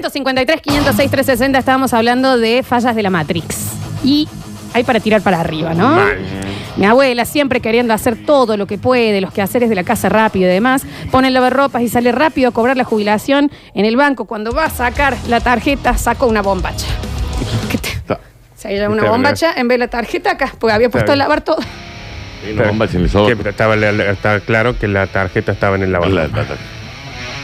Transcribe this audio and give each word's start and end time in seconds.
153, 0.00 0.60
506, 0.62 1.10
360 1.10 1.58
estábamos 1.58 1.92
hablando 1.92 2.38
de 2.38 2.62
fallas 2.62 2.96
de 2.96 3.02
la 3.02 3.10
Matrix. 3.10 3.72
Y 4.02 4.28
hay 4.72 4.82
para 4.84 4.98
tirar 5.00 5.20
para 5.20 5.40
arriba, 5.40 5.74
¿no? 5.74 5.98
Mi 6.76 6.86
abuela 6.86 7.24
siempre 7.26 7.60
queriendo 7.60 7.92
hacer 7.92 8.16
todo 8.24 8.56
lo 8.56 8.66
que 8.66 8.78
puede, 8.78 9.20
los 9.20 9.32
quehaceres 9.32 9.68
de 9.68 9.74
la 9.74 9.84
casa 9.84 10.08
rápido 10.08 10.48
y 10.48 10.52
demás, 10.54 10.84
pone 11.10 11.28
el 11.28 11.34
lavarropas 11.34 11.82
y 11.82 11.88
sale 11.88 12.12
rápido 12.12 12.48
a 12.48 12.52
cobrar 12.52 12.76
la 12.76 12.84
jubilación 12.84 13.50
en 13.74 13.84
el 13.84 13.96
banco. 13.96 14.24
Cuando 14.24 14.52
va 14.52 14.64
a 14.66 14.70
sacar 14.70 15.16
la 15.28 15.40
tarjeta, 15.40 15.98
sacó 15.98 16.26
una 16.26 16.40
bombacha. 16.42 16.86
¿Qué 17.70 17.76
te-. 17.78 17.90
Se 18.56 18.68
lleva 18.70 18.88
una 18.88 19.04
bombacha 19.04 19.52
en 19.56 19.68
vez 19.68 19.74
de 19.76 19.78
la 19.86 19.88
tarjeta 19.88 20.32
acá, 20.32 20.52
porque 20.58 20.72
había 20.74 20.88
puesto 20.90 21.12
a 21.12 21.16
lavar 21.16 21.40
todo. 21.42 21.58
Una 22.52 22.68
bomba 22.68 22.88
sol. 22.88 23.26
Que 23.36 23.48
estaba, 23.50 23.74
estaba 23.74 24.40
claro 24.40 24.78
que 24.78 24.88
la 24.88 25.06
tarjeta 25.06 25.52
estaba 25.52 25.76
en 25.76 25.82
el 25.82 25.92
La- 25.92 25.98
lavador. 26.00 26.30
la- 26.32 26.42
la- 26.42 26.56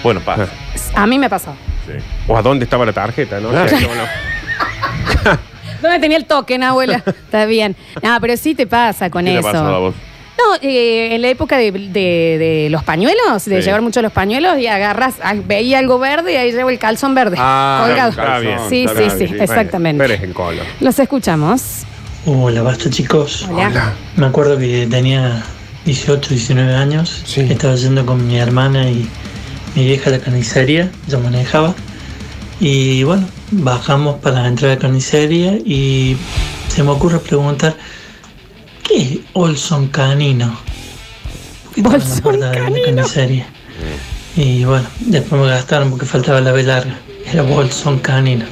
Bueno, 0.02 0.20
pasa. 0.20 0.46
A 0.94 1.06
mí 1.06 1.18
me 1.18 1.26
ha 1.26 1.28
pasado. 1.28 1.56
Sí. 1.86 1.92
O 2.28 2.36
a 2.36 2.42
dónde 2.42 2.64
estaba 2.64 2.84
la 2.84 2.92
tarjeta, 2.92 3.40
¿no? 3.40 3.50
Claro. 3.50 3.66
O 3.66 3.68
sea, 3.68 3.80
no, 3.80 3.94
no. 3.94 4.02
¿Dónde 5.82 5.98
tenía 6.00 6.16
el 6.16 6.24
token, 6.24 6.62
abuela? 6.62 6.96
Está 7.06 7.44
bien. 7.46 7.76
No, 8.02 8.18
pero 8.20 8.36
sí 8.36 8.54
te 8.54 8.66
pasa 8.66 9.10
con 9.10 9.24
¿Qué 9.24 9.32
te 9.32 9.38
eso. 9.38 9.52
pasó 9.52 9.66
a 9.66 9.78
vos? 9.78 9.94
No, 10.38 10.54
eh, 10.68 11.14
en 11.14 11.22
la 11.22 11.28
época 11.28 11.56
de, 11.56 11.70
de- 11.72 12.36
de 12.38 12.68
los 12.70 12.82
pañuelos, 12.84 13.44
de 13.46 13.60
Sí. 13.60 13.66
llevar 13.66 13.80
mucho 13.82 14.02
los 14.02 14.12
pañuelos 14.12 14.58
y 14.58 14.66
agarras, 14.66 15.14
ah, 15.22 15.34
veía 15.34 15.78
algo 15.78 15.98
verde 15.98 16.34
y 16.34 16.36
ahí 16.36 16.52
llevo 16.52 16.68
el 16.70 16.78
calzón 16.78 17.14
verde. 17.14 17.36
Ah, 17.38 17.84
colgado. 17.86 18.10
está 18.10 18.38
bien. 18.40 18.58
Sí, 18.68 18.84
está 18.84 18.92
sí, 18.92 19.04
bien, 19.06 19.18
sí, 19.18 19.26
sí. 19.28 19.42
exactamente. 19.42 20.02
Pero 20.02 20.14
es 20.14 20.22
el 20.22 20.34
color. 20.34 20.64
Los 20.80 20.98
escuchamos. 20.98 21.84
Hola, 22.26 22.62
basta 22.62 22.90
chicos. 22.90 23.46
Hola. 23.50 23.92
Me 24.16 24.26
acuerdo 24.26 24.58
que 24.58 24.86
tenía 24.90 25.42
18, 25.84 26.28
19 26.30 26.74
años. 26.74 27.22
Sí. 27.24 27.40
Estaba 27.50 27.74
yendo 27.76 28.04
con 28.04 28.26
mi 28.26 28.36
hermana 28.38 28.90
y 28.90 29.08
mi 29.74 29.84
vieja 29.84 30.10
a 30.10 30.12
la 30.14 30.18
carnicería. 30.18 30.90
Yo 31.06 31.18
manejaba. 31.20 31.74
Y 32.60 33.02
bueno, 33.04 33.26
bajamos 33.50 34.16
para 34.20 34.46
entrar 34.46 34.70
a 34.70 34.74
la 34.74 34.80
carnicería 34.80 35.52
y 35.64 36.16
se 36.68 36.82
me 36.82 36.90
ocurre 36.90 37.18
preguntar, 37.18 37.76
¿qué 38.82 38.96
es 39.02 39.18
Olson 39.34 39.88
Canino? 39.88 40.58
¿Por 41.64 41.74
qué 41.74 41.80
en 41.80 41.84
la 41.84 41.90
Bolsón 41.90 42.20
puerta 42.22 42.50
de 42.50 42.58
la 42.58 42.64
Canino. 42.64 42.84
carnicería? 42.84 43.46
Y 44.36 44.64
bueno, 44.64 44.86
después 45.00 45.40
me 45.40 45.48
gastaron 45.48 45.90
porque 45.90 46.06
faltaba 46.06 46.40
la 46.40 46.52
B 46.52 46.62
larga. 46.62 46.98
Era 47.30 47.42
Bolson 47.42 47.98
Canino. 47.98 48.44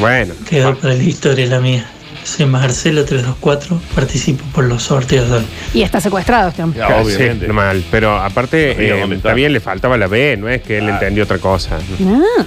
Bueno. 0.00 0.32
Quedó 0.48 0.74
para 0.76 0.94
la 0.94 1.02
historia 1.02 1.46
la 1.46 1.60
mía. 1.60 1.84
Soy 2.24 2.46
Marcelo 2.46 3.04
324, 3.04 3.80
participo 3.96 4.44
por 4.54 4.64
los 4.64 4.84
sorteos 4.84 5.28
de 5.28 5.36
hoy. 5.38 5.44
Y 5.74 5.82
está 5.82 6.00
secuestrado 6.00 6.50
este 6.50 6.62
hombre. 6.62 6.78
Ya, 6.78 7.02
Sí, 7.04 7.14
obviamente. 7.16 7.48
mal. 7.48 7.84
Pero 7.90 8.16
aparte, 8.16 8.76
eh, 8.78 9.18
también 9.22 9.52
le 9.52 9.58
faltaba 9.60 9.96
la 9.98 10.06
B, 10.06 10.36
no 10.38 10.48
es 10.48 10.62
que 10.62 10.78
él 10.78 10.88
entendió 10.88 11.24
otra 11.24 11.38
cosa. 11.38 11.78
Ah. 12.06 12.44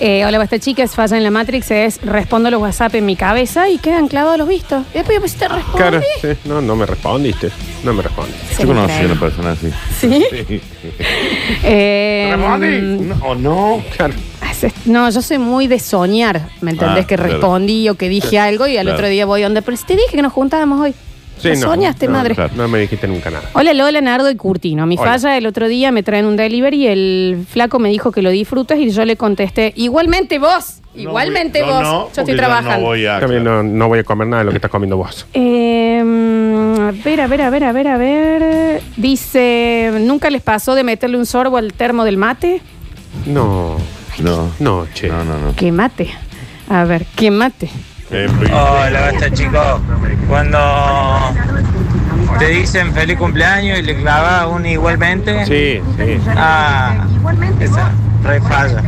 Eh, 0.00 0.24
hola, 0.24 0.38
basta 0.38 0.60
chicas, 0.60 0.94
falla 0.94 1.16
en 1.16 1.24
la 1.24 1.30
Matrix 1.32 1.72
es 1.72 2.00
respondo 2.02 2.50
los 2.52 2.60
WhatsApp 2.62 2.94
en 2.94 3.04
mi 3.04 3.16
cabeza 3.16 3.68
y 3.68 3.78
quedan 3.78 4.06
clavados 4.06 4.38
los 4.38 4.46
vistos. 4.48 4.84
Y 4.94 4.98
después 4.98 5.16
yo 5.16 5.20
pues 5.20 5.34
te 5.34 5.48
respondí. 5.48 5.76
Claro, 5.76 6.00
sí. 6.20 6.28
No, 6.44 6.60
no 6.60 6.76
me 6.76 6.86
respondiste. 6.86 7.50
No 7.82 7.92
me 7.92 8.02
respondiste. 8.02 8.54
Se 8.54 8.62
Yo 8.62 8.68
conocí 8.68 8.92
a 8.92 9.06
una 9.06 9.18
persona 9.20 9.50
así. 9.52 9.70
¿Sí? 9.98 10.24
Sí. 10.48 10.60
Eh, 11.64 12.34
No, 12.36 13.34
no. 13.34 13.82
Claro. 13.96 14.14
Hace- 14.40 14.72
No, 14.84 15.10
yo 15.10 15.20
soy 15.20 15.38
muy 15.38 15.66
de 15.66 15.78
soñar, 15.80 16.48
¿me 16.60 16.70
entendés? 16.70 17.04
Ah, 17.04 17.06
que 17.06 17.16
claro. 17.16 17.32
respondí 17.32 17.88
o 17.88 17.96
que 17.96 18.08
dije 18.08 18.38
algo 18.38 18.66
y 18.68 18.76
al 18.76 18.84
Claro. 18.84 18.98
otro 18.98 19.08
día 19.08 19.26
voy 19.26 19.42
a 19.42 19.46
onda. 19.48 19.60
Pero 19.62 19.76
si 19.76 19.84
te 19.84 19.94
dije 19.96 20.08
que 20.12 20.22
nos 20.22 20.32
juntábamos 20.32 20.80
hoy. 20.80 20.94
Sí, 21.38 21.48
¿Lo 21.50 21.54
no. 21.54 21.60
soñaste, 21.60 22.06
No, 22.06 22.12
madre? 22.12 22.34
claro. 22.34 22.52
No 22.56 22.68
me 22.68 22.78
dijiste 22.80 23.06
nunca 23.08 23.30
nada. 23.30 23.48
Hola 23.52 23.72
Lola, 23.74 24.00
Nardo 24.00 24.30
y 24.30 24.36
Curtino. 24.36 24.86
Mi 24.86 24.96
Hola. 24.98 25.12
falla 25.12 25.36
el 25.36 25.46
otro 25.46 25.68
día 25.68 25.92
me 25.92 26.02
traen 26.02 26.26
un 26.26 26.36
delivery 26.36 26.84
y 26.84 26.86
el 26.88 27.46
flaco 27.48 27.78
me 27.78 27.88
dijo 27.90 28.10
que 28.12 28.22
lo 28.22 28.30
disfrutas 28.30 28.78
y 28.78 28.90
yo 28.90 29.04
le 29.04 29.16
contesté, 29.16 29.72
igualmente 29.76 30.38
vos, 30.38 30.80
igualmente 30.94 31.60
No, 31.60 31.66
vos. 31.66 31.82
no, 31.82 31.90
yo 31.90 32.04
porque 32.06 32.20
estoy 32.22 32.36
trabajando. 32.36 32.78
No 32.80 32.86
voy 32.86 33.06
a, 33.06 33.20
También 33.20 33.44
no, 33.44 33.62
no 33.62 33.88
voy 33.88 34.00
a 34.00 34.04
comer 34.04 34.26
nada 34.28 34.40
de 34.40 34.44
lo 34.46 34.50
que 34.50 34.56
estás 34.58 34.70
comiendo 34.70 34.96
vos. 34.96 35.26
Eh, 35.34 36.00
a 36.00 36.92
ver, 37.04 37.20
a 37.20 37.26
ver, 37.26 37.42
a 37.42 37.50
ver, 37.50 37.64
a 37.64 37.72
ver, 37.72 37.88
a 37.88 37.96
ver. 37.98 38.82
Dice, 38.96 39.90
¿nunca 40.00 40.30
les 40.30 40.42
pasó 40.42 40.74
de 40.74 40.84
meterle 40.84 41.16
un 41.18 41.26
sorbo 41.26 41.56
al 41.56 41.72
termo 41.72 42.04
del 42.04 42.16
mate? 42.16 42.60
No, 43.26 43.76
No. 44.20 44.50
no, 44.60 44.86
che. 44.94 45.08
No, 45.08 45.24
no, 45.24 45.38
no. 45.38 45.54
¿Qué 45.56 45.72
mate? 45.72 46.08
A 46.68 46.84
ver, 46.84 47.04
¿qué 47.16 47.30
mate? 47.30 47.68
Eh, 48.10 48.26
Hola, 48.52 49.10
basta 49.12 49.30
chicos. 49.32 49.80
Cuando 50.28 50.58
te 52.38 52.48
dicen 52.48 52.92
feliz 52.94 53.18
cumpleaños 53.18 53.78
y 53.78 53.82
le 53.82 53.96
clavas 53.96 54.46
un 54.46 54.64
igualmente, 54.66 55.44
Sí, 55.46 55.80
sí. 55.98 56.18
ah, 56.36 57.06
esa 57.60 57.90
re 58.24 58.40
falla. 58.40 58.82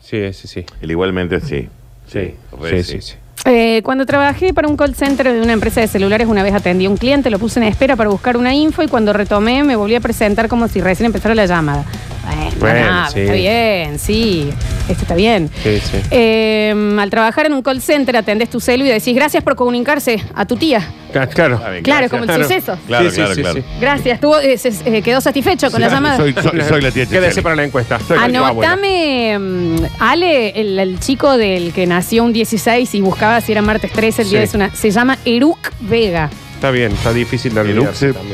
Sí, 0.00 0.32
sí, 0.32 0.48
sí. 0.48 0.64
El 0.80 0.90
igualmente 0.90 1.40
sí. 1.40 1.68
Sí, 2.10 2.34
Re 2.58 2.82
sí, 2.82 2.92
sí, 2.92 3.02
sí. 3.02 3.14
Eh, 3.44 3.82
cuando 3.84 4.04
trabajé 4.06 4.52
para 4.54 4.66
un 4.66 4.76
call 4.76 4.94
center 4.94 5.30
de 5.32 5.40
una 5.42 5.52
empresa 5.52 5.80
de 5.80 5.88
celulares, 5.88 6.26
una 6.26 6.42
vez 6.42 6.54
atendí 6.54 6.86
a 6.86 6.90
un 6.90 6.96
cliente, 6.96 7.28
lo 7.30 7.38
puse 7.38 7.60
en 7.60 7.64
espera 7.66 7.96
para 7.96 8.08
buscar 8.08 8.36
una 8.36 8.54
info 8.54 8.82
y 8.82 8.88
cuando 8.88 9.12
retomé 9.12 9.62
me 9.62 9.76
volví 9.76 9.94
a 9.94 10.00
presentar 10.00 10.48
como 10.48 10.68
si 10.68 10.80
recién 10.80 11.06
empezara 11.06 11.34
la 11.34 11.44
llamada. 11.46 11.84
Bueno, 12.24 12.50
Bueno, 12.60 12.80
nada, 12.90 13.10
sí. 13.10 13.20
está 13.20 13.32
bien, 13.34 13.98
sí, 13.98 14.50
esto 14.88 15.02
está 15.02 15.14
bien. 15.14 15.50
Sí, 15.62 15.78
sí. 15.80 15.98
Eh, 16.10 16.96
al 16.98 17.10
trabajar 17.10 17.46
en 17.46 17.52
un 17.54 17.62
call 17.62 17.80
center 17.80 18.16
atendés 18.16 18.50
tu 18.50 18.60
celu 18.60 18.84
y 18.84 18.88
decís 18.88 19.14
gracias 19.14 19.42
por 19.44 19.54
comunicarse 19.56 20.22
a 20.34 20.44
tu 20.46 20.56
tía. 20.56 20.80
Ca- 21.12 21.26
Claro. 21.26 21.58
Claro, 21.58 21.80
gracias. 21.82 22.10
como 22.10 22.22
el 22.24 22.28
Claro. 22.28 22.42
suceso. 22.44 22.78
Claro, 22.86 23.04
Sí, 23.04 23.10
sí, 23.10 23.16
claro, 23.16 23.34
sí, 23.34 23.40
claro. 23.42 23.56
sí. 23.60 23.64
Gracias, 23.80 24.20
tuvo, 24.20 24.38
eh, 24.38 24.58
se- 24.58 24.68
eh, 24.96 25.02
quedó 25.02 25.20
satisfecho 25.20 25.70
con 25.70 25.80
la 25.80 25.88
llamada. 25.88 26.16
Soy, 26.18 26.34
soy, 26.34 26.60
soy 26.68 26.80
la 26.82 26.90
tía 26.90 27.06
¿Qué 27.06 27.14
decir 27.14 27.28
Chesel. 27.28 27.42
para 27.42 27.56
la 27.56 27.64
encuesta? 27.64 27.98
Soy 28.00 28.18
la 28.18 28.28
tía 28.28 28.46
abuela. 28.46 28.72
Anotame, 28.72 29.38
mm, 29.38 29.76
Ale, 30.00 30.50
el, 30.60 30.78
el 30.78 31.00
chico 31.00 31.36
del 31.38 31.72
que 31.72 31.86
nació 31.86 32.24
un 32.24 32.32
16 32.32 32.94
y 32.94 33.00
buscaba 33.00 33.40
si 33.40 33.52
era 33.52 33.62
martes 33.62 33.92
13, 33.92 34.22
el 34.22 34.30
día 34.30 34.38
Sí. 34.40 34.46
de 34.46 34.52
su 34.52 34.58
na- 34.58 34.74
Se 34.74 34.90
llama 34.90 35.16
Eruk 35.24 35.58
Vega. 35.80 36.28
Está 36.54 36.70
bien, 36.72 36.92
está 36.92 37.12
difícil 37.12 37.54
de. 37.54 37.60
Eruk. 37.70 37.88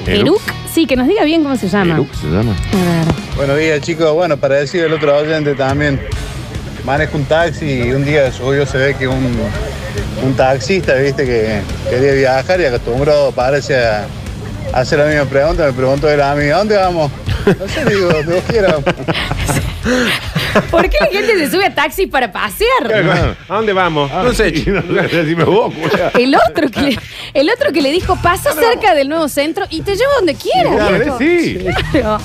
Eruk, 0.06 0.40
sí, 0.72 0.86
que 0.86 0.96
nos 0.96 1.06
diga 1.06 1.24
bien 1.24 1.42
cómo 1.42 1.56
se 1.56 1.68
llama. 1.68 1.94
Eruk 1.94 2.12
se 2.14 2.26
llama. 2.26 2.52
A 2.72 3.04
ver. 3.04 3.14
Buenos 3.36 3.58
días 3.58 3.80
chicos, 3.82 4.12
bueno, 4.14 4.36
para 4.38 4.56
decir 4.56 4.82
el 4.82 4.92
otro 4.94 5.16
oyente 5.16 5.54
también, 5.54 6.00
manejo 6.84 7.16
un 7.16 7.24
taxi 7.24 7.82
y 7.82 7.92
un 7.92 8.04
día 8.04 8.30
subió 8.30 8.66
se 8.66 8.78
ve 8.78 8.94
que 8.94 9.08
un, 9.08 9.36
un 10.22 10.34
taxista, 10.34 10.94
viste, 10.94 11.24
que 11.24 11.60
quería 11.88 12.12
viajar 12.12 12.60
y 12.60 12.66
acostumbró, 12.66 13.32
parece 13.34 13.76
a 13.78 14.06
hacer 14.72 14.98
la 14.98 15.06
misma 15.06 15.24
pregunta, 15.24 15.66
me 15.66 15.72
preguntó 15.72 16.10
él 16.10 16.20
a 16.20 16.34
mí, 16.34 16.48
¿a 16.48 16.58
dónde 16.58 16.76
vamos? 16.76 17.10
No 17.46 17.68
sé, 17.68 17.84
digo, 17.84 18.08
donde 18.08 18.34
vos 18.36 18.44
quieras. 18.48 18.76
¿Por 20.70 20.88
qué 20.88 20.96
la 21.00 21.06
gente 21.06 21.38
se 21.38 21.50
sube 21.50 21.66
a 21.66 21.74
taxi 21.74 22.06
para 22.06 22.30
pasear? 22.32 23.36
¿A 23.48 23.54
dónde 23.56 23.72
vamos? 23.72 24.10
Ah, 24.12 24.22
no 24.24 24.32
sé. 24.32 24.52
no 24.66 24.82
culiao. 24.82 26.10
El 26.18 26.34
otro, 26.34 26.70
que 26.70 26.80
le, 26.82 26.98
el 27.34 27.50
otro 27.50 27.72
que 27.72 27.82
le 27.82 27.90
dijo, 27.90 28.16
pasa 28.22 28.52
cerca 28.52 28.94
del 28.94 29.08
nuevo 29.08 29.28
centro 29.28 29.64
y 29.70 29.82
te 29.82 29.96
llevo 29.96 30.12
donde 30.16 30.34
quieras. 30.34 30.74
Claro, 30.74 30.98
viejo". 30.98 31.18
sí. 31.18 31.58
Claro. 31.90 32.18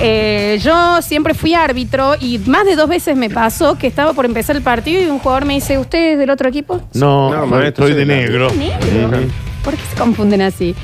Eh, 0.00 0.58
yo 0.62 1.00
siempre 1.02 1.34
fui 1.34 1.54
árbitro 1.54 2.14
y 2.20 2.38
más 2.38 2.64
de 2.64 2.76
dos 2.76 2.88
veces 2.88 3.16
me 3.16 3.30
pasó 3.30 3.78
que 3.78 3.86
estaba 3.86 4.12
por 4.12 4.24
empezar 4.24 4.56
el 4.56 4.62
partido 4.62 5.02
y 5.02 5.06
un 5.06 5.18
jugador 5.18 5.44
me 5.44 5.54
dice, 5.54 5.78
¿usted 5.78 6.12
es 6.12 6.18
del 6.18 6.30
otro 6.30 6.48
equipo? 6.48 6.80
No, 6.94 7.30
No, 7.30 7.36
no, 7.40 7.46
maestro, 7.46 7.86
estoy 7.86 7.88
de 7.88 7.92
soy 7.92 7.98
de 8.00 8.06
negro. 8.06 8.50
Negro. 8.50 9.20
¿Por 9.64 9.74
qué 9.74 9.82
se 9.90 9.96
confunden 9.96 10.42
así? 10.42 10.74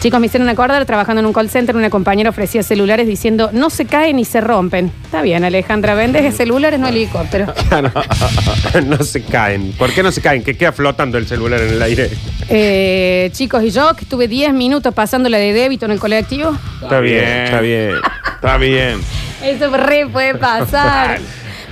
Chicos, 0.00 0.20
me 0.20 0.26
hicieron 0.26 0.48
acordar 0.48 0.86
trabajando 0.86 1.18
en 1.20 1.26
un 1.26 1.32
call 1.32 1.50
center, 1.50 1.74
una 1.74 1.90
compañera 1.90 2.30
ofrecía 2.30 2.62
celulares 2.62 3.08
diciendo 3.08 3.50
no 3.52 3.68
se 3.68 3.84
caen 3.84 4.16
ni 4.16 4.24
se 4.24 4.40
rompen. 4.40 4.92
Está 5.04 5.22
bien, 5.22 5.42
Alejandra, 5.42 5.94
vendes 5.94 6.36
celulares, 6.36 6.78
no 6.78 6.86
helicópteros. 6.86 7.50
Claro. 7.68 7.90
no 8.86 9.02
se 9.02 9.24
caen. 9.24 9.72
¿Por 9.72 9.92
qué 9.92 10.04
no 10.04 10.12
se 10.12 10.20
caen? 10.20 10.44
Que 10.44 10.56
queda 10.56 10.70
flotando 10.70 11.18
el 11.18 11.26
celular 11.26 11.60
en 11.62 11.70
el 11.70 11.82
aire. 11.82 12.10
Eh, 12.48 13.30
chicos, 13.32 13.64
y 13.64 13.70
yo 13.70 13.94
que 13.96 14.04
estuve 14.04 14.28
10 14.28 14.52
minutos 14.52 14.94
pasando 14.94 15.28
la 15.28 15.38
de 15.38 15.52
débito 15.52 15.86
en 15.86 15.90
el 15.90 15.98
colectivo, 15.98 16.56
Está 16.80 17.00
bien, 17.00 17.24
está 17.24 17.60
bien. 17.60 17.94
Está 18.36 18.56
bien. 18.56 19.00
eso 19.42 19.76
re 19.76 20.06
puede 20.06 20.36
pasar. 20.36 21.18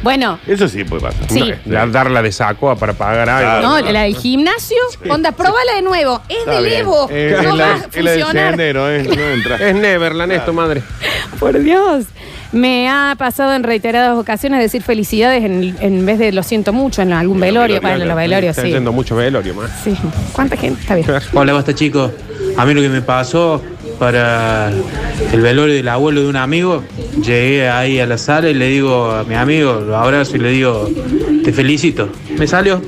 Bueno, 0.07 0.39
Eso 0.47 0.69
sí 0.69 0.85
puede 0.85 1.03
pasar. 1.03 1.29
Sí. 1.29 1.53
La- 1.65 1.85
darla 1.89 2.23
de 2.23 2.31
saco 2.31 2.77
para 2.77 2.93
pagar 2.93 3.29
algo. 3.29 3.69
no, 3.69 3.81
la 3.93 4.03
del 4.03 4.15
gimnasio, 4.17 4.77
onda, 5.11 5.33
probala 5.33 5.75
de 5.75 5.83
nuevo. 5.83 6.23
Es 6.29 6.39
Está 6.39 6.51
del 6.53 6.65
bien. 6.65 6.81
Evo, 6.83 7.09
Eh, 7.11 7.31
no 7.35 7.41
es 7.43 7.49
va 7.49 7.55
la, 7.57 7.65
a 7.75 7.77
es 7.93 8.05
la 8.05 8.11
del 8.13 8.21
funcionar. 8.23 8.49
sendero, 8.51 8.89
¿eh? 8.89 9.03
No 9.03 9.23
entra. 9.35 9.57
Es 9.57 9.75
Neverland 9.75 10.31
esto, 10.31 10.53
madre. 10.53 10.83
Por 11.41 11.59
Dios. 11.59 12.05
Me 12.53 12.89
ha 12.89 13.17
pasado 13.19 13.53
en 13.55 13.65
reiteradas 13.65 14.17
ocasiones 14.17 14.61
decir 14.61 14.81
felicidades 14.81 15.43
en, 15.45 15.77
en 15.81 16.07
vez 16.07 16.21
de 16.21 16.31
lo 16.31 16.45
siento 16.45 16.73
mucho 16.73 17.03
en 17.03 17.13
algún 17.13 17.41
velorio. 17.41 17.81
En 17.83 18.07
los 18.07 18.17
velorios, 18.17 18.51
Está 18.57 18.63
sí. 18.63 18.73
yendo 18.73 18.93
mucho 18.93 19.17
velorio 19.17 19.55
más. 19.55 19.71
Sí. 19.83 19.97
¿Cuánta 20.33 20.57
gente? 20.57 20.81
Está 20.83 20.95
bien. 20.95 21.09
Hola, 21.35 21.53
basta 21.53 21.75
chicos. 21.75 22.13
A 22.57 22.65
mí 22.65 22.73
lo 22.75 22.81
que 22.81 22.89
me 22.89 23.03
pasó 23.03 23.61
para 23.99 24.71
el 25.33 25.41
velorio 25.41 25.75
del 25.75 25.89
abuelo 25.89 26.23
de 26.23 26.29
un 26.29 26.37
amigo, 26.37 26.83
llegué 27.23 27.69
ahí 27.69 27.99
a 28.01 28.07
la 28.07 28.19
sala 28.19 28.49
y 28.51 28.55
le 28.55 28.69
digo 28.69 29.11
a 29.11 29.25
mi 29.25 29.35
amigo, 29.35 29.81
lo 29.87 29.97
abrazo 29.97 30.37
y 30.37 30.39
le 30.41 30.51
digo, 30.51 30.89
te 31.45 31.53
felicito. 31.53 32.09
Me 32.39 32.47
salió. 32.47 32.81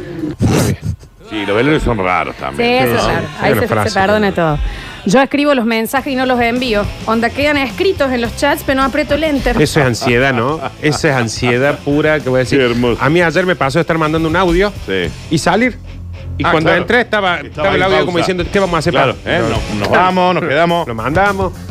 Sí, 1.31 1.45
los 1.47 1.57
velorios 1.57 1.83
son 1.83 1.99
raros 1.99 2.35
Sí, 2.37 2.41
también. 2.41 2.85
eso 2.89 2.99
sí. 2.99 3.05
claro. 3.05 3.27
Hay 3.41 3.47
Ahí 3.47 3.53
una 3.59 3.85
se, 3.85 3.91
se 3.91 4.01
perdona 4.01 4.33
todo. 4.33 4.59
Yo 5.07 5.21
escribo 5.23 5.55
los 5.55 5.65
mensajes 5.65 6.13
y 6.13 6.17
no 6.17 6.27
los 6.27 6.41
envío. 6.41 6.85
Onda, 7.07 7.31
quedan 7.31 7.57
escritos 7.57 8.11
en 8.13 8.21
los 8.21 8.35
chats, 8.37 8.63
pero 8.67 8.81
no 8.81 8.87
aprieto 8.87 9.15
el 9.15 9.25
enter. 9.25 9.61
Eso 9.61 9.81
es 9.81 9.87
ansiedad, 9.87 10.33
¿no? 10.35 10.61
Esa 10.83 11.11
es 11.11 11.15
ansiedad 11.15 11.79
pura 11.85 12.21
que 12.21 12.29
voy 12.29 12.39
a 12.39 12.41
decir. 12.41 12.59
Qué 12.59 12.65
hermoso. 12.67 12.99
A 13.03 13.09
mí 13.09 13.21
ayer 13.23 13.47
me 13.47 13.57
pasó 13.57 13.79
de 13.79 13.83
estar 13.83 13.97
mandando 13.97 14.29
un 14.29 14.37
audio 14.37 14.73
Sí. 14.87 15.09
y 15.31 15.39
salir. 15.39 15.79
Y 16.39 16.45
Ah, 16.45 16.51
cuando 16.53 16.69
claro. 16.71 16.83
entré 16.83 17.01
estaba, 17.01 17.35
Estaba 17.37 17.49
estaba 17.49 17.75
el 17.75 17.83
audio 17.83 17.97
pausa. 17.97 18.07
como 18.07 18.19
diciendo, 18.19 18.45
¿qué 18.51 18.59
vamos 18.61 18.75
a 18.75 18.79
hacer? 18.79 18.93
Claro? 18.93 19.17
¿eh? 19.27 19.41
Nos- 19.51 19.81
nos 19.81 19.91
vamos, 19.91 20.35
nos 20.35 20.45
quedamos. 20.45 20.87
Lo 20.89 20.95
mandamos. 20.95 21.53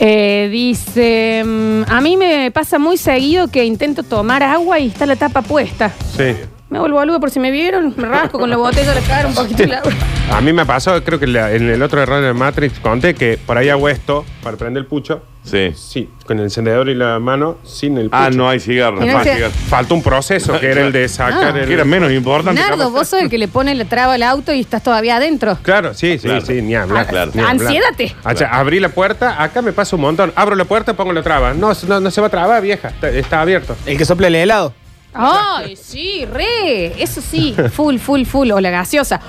Eh, 0.00 0.48
dice, 0.52 1.42
mm, 1.44 1.82
a 1.90 2.00
mí 2.00 2.16
me 2.16 2.52
pasa 2.52 2.78
muy 2.78 2.96
seguido 2.96 3.48
que 3.48 3.64
intento 3.64 4.04
tomar 4.04 4.44
agua 4.44 4.78
y 4.78 4.86
está 4.86 5.06
la 5.06 5.16
tapa 5.16 5.42
puesta. 5.42 5.90
Sí. 6.16 6.36
Me 6.70 6.78
vuelvo 6.78 6.98
boludo 6.98 7.18
por 7.18 7.30
si 7.30 7.40
me 7.40 7.50
vieron, 7.50 7.94
me 7.96 8.06
rasco 8.08 8.38
con 8.38 8.50
la 8.50 8.58
botella 8.58 8.92
de 8.92 9.00
la 9.00 9.06
cara 9.06 9.28
un 9.28 9.34
poquito 9.34 9.62
de 9.62 9.74
agua. 9.74 9.90
A 10.30 10.42
mí 10.42 10.52
me 10.52 10.66
pasó, 10.66 11.02
creo 11.02 11.18
que 11.18 11.26
la- 11.26 11.50
en 11.52 11.66
el 11.70 11.82
otro 11.82 12.02
error 12.02 12.22
de 12.22 12.34
Matrix 12.34 12.78
conté 12.80 13.14
que 13.14 13.38
por 13.46 13.56
ahí 13.56 13.70
hago 13.70 13.88
esto 13.88 14.26
para 14.42 14.58
prender 14.58 14.82
el 14.82 14.86
pucho. 14.86 15.22
Sí. 15.44 15.72
Sí, 15.74 16.10
con 16.26 16.36
el 16.36 16.44
encendedor 16.44 16.90
y 16.90 16.94
la 16.94 17.18
mano 17.20 17.56
sin 17.64 17.96
el 17.96 18.10
pucho. 18.10 18.22
Ah, 18.22 18.28
no 18.28 18.50
hay 18.50 18.60
cigarro. 18.60 19.02
Y 19.02 19.06
no 19.06 19.12
no 19.14 19.18
hay 19.20 19.28
hay- 19.28 19.36
cigarro. 19.36 19.54
Falta 19.70 19.94
un 19.94 20.02
proceso 20.02 20.60
que 20.60 20.70
era 20.70 20.82
el 20.84 20.92
de 20.92 21.08
sacar 21.08 21.56
Ah. 21.56 21.60
el. 21.60 21.66
Que 21.68 21.72
era 21.72 21.86
menos 21.86 22.12
importante. 22.12 22.60
Nardo, 22.60 22.76
capaz. 22.76 22.90
vos 22.90 23.08
sos 23.08 23.22
el 23.22 23.30
que 23.30 23.38
le 23.38 23.48
pone 23.48 23.74
la 23.74 23.86
traba 23.86 24.12
al 24.14 24.22
auto 24.22 24.52
y 24.52 24.60
estás 24.60 24.82
todavía 24.82 25.16
adentro. 25.16 25.56
Claro, 25.62 25.94
sí, 25.94 26.18
sí, 26.18 26.28
Claro. 26.28 26.44
sí, 26.44 26.60
ni 26.60 26.74
hablar. 26.74 27.06
Ah, 27.06 27.08
claro. 27.08 27.30
ni 27.32 27.40
hablar. 27.40 27.66
ansiédate. 27.66 28.14
Ah, 28.24 28.34
ya, 28.34 28.48
abrí 28.48 28.78
la 28.78 28.90
puerta, 28.90 29.42
acá 29.42 29.62
me 29.62 29.72
pasa 29.72 29.96
un 29.96 30.02
montón. 30.02 30.34
Abro 30.36 30.54
la 30.54 30.66
puerta, 30.66 30.92
pongo 30.92 31.14
la 31.14 31.22
traba. 31.22 31.54
No, 31.54 31.72
no, 31.86 32.00
no 32.00 32.10
se 32.10 32.20
va 32.20 32.26
a 32.26 32.30
trabar, 32.30 32.60
vieja. 32.60 32.88
Está, 32.88 33.08
está 33.08 33.40
abierto. 33.40 33.74
El 33.86 33.96
que 33.96 34.04
sopla 34.04 34.26
el 34.26 34.34
helado. 34.34 34.74
Ay, 35.14 35.74
sí, 35.76 36.24
re. 36.32 37.02
Eso 37.02 37.20
sí, 37.20 37.54
full, 37.72 37.96
full, 37.98 38.24
full. 38.24 38.50
O 38.52 38.60
la 38.60 38.70
gaseosa. 38.70 39.20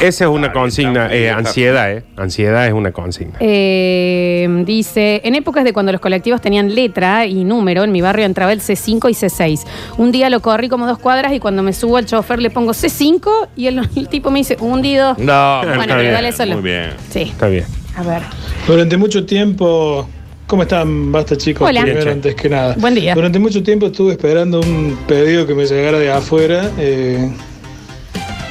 Esa 0.00 0.24
es 0.24 0.30
una 0.30 0.52
consigna. 0.52 1.08
eh, 1.12 1.30
ansiedad, 1.30 1.92
¿eh? 1.92 2.04
Ansiedad 2.16 2.66
es 2.66 2.72
una 2.72 2.92
consigna. 2.92 3.34
Eh, 3.40 4.62
dice, 4.64 5.20
en 5.24 5.34
épocas 5.34 5.64
de 5.64 5.72
cuando 5.72 5.92
los 5.92 6.00
colectivos 6.00 6.40
tenían 6.40 6.74
letra 6.74 7.26
y 7.26 7.44
número, 7.44 7.84
en 7.84 7.92
mi 7.92 8.00
barrio 8.00 8.24
entraba 8.24 8.52
el 8.52 8.60
C5 8.60 9.10
y 9.10 9.14
C6. 9.14 9.64
Un 9.98 10.12
día 10.12 10.30
lo 10.30 10.40
corrí 10.40 10.68
como 10.68 10.86
dos 10.86 10.98
cuadras 10.98 11.32
y 11.32 11.40
cuando 11.40 11.62
me 11.62 11.72
subo 11.72 11.96
al 11.98 12.06
chofer 12.06 12.40
le 12.40 12.50
pongo 12.50 12.72
C5 12.72 13.48
y 13.56 13.66
el, 13.66 13.88
el 13.96 14.08
tipo 14.08 14.30
me 14.30 14.38
dice, 14.40 14.56
hundido. 14.60 15.14
No, 15.18 15.58
bueno, 15.58 15.72
está 15.72 15.84
pero 15.86 15.96
bien, 15.98 16.10
igual 16.10 16.24
eso 16.26 16.46
lo- 16.46 16.54
Muy 16.54 16.62
bien. 16.64 16.90
Sí, 17.10 17.22
Está 17.22 17.48
bien. 17.48 17.66
a 17.96 18.02
ver. 18.02 18.22
Durante 18.66 18.96
mucho 18.96 19.26
tiempo. 19.26 20.08
¿Cómo 20.52 20.64
están? 20.64 21.10
Basta, 21.10 21.34
chicos. 21.34 21.66
Hola. 21.66 21.80
Primero, 21.80 22.10
antes 22.10 22.34
que 22.34 22.50
nada. 22.50 22.74
Buen 22.76 22.94
día. 22.94 23.14
Durante 23.14 23.38
mucho 23.38 23.62
tiempo 23.62 23.86
estuve 23.86 24.12
esperando 24.12 24.60
un 24.60 24.98
pedido 25.08 25.46
que 25.46 25.54
me 25.54 25.64
llegara 25.64 25.98
de 25.98 26.12
afuera 26.12 26.70
eh, 26.76 27.30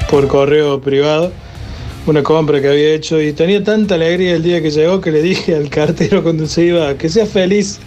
por 0.09 0.27
correo 0.27 0.81
privado. 0.81 1.31
Una 2.07 2.23
compra 2.23 2.59
que 2.59 2.69
había 2.69 2.95
hecho 2.95 3.21
y 3.21 3.33
tenía 3.33 3.63
tanta 3.63 3.93
alegría 3.93 4.33
el 4.33 4.41
día 4.41 4.63
que 4.63 4.71
llegó 4.71 4.99
que 4.99 5.11
le 5.11 5.21
dije 5.21 5.55
al 5.55 5.69
cartero 5.69 6.23
cuando 6.23 6.47
se 6.47 6.63
iba 6.63 6.91
que 6.95 7.07
sea 7.07 7.27
feliz. 7.27 7.79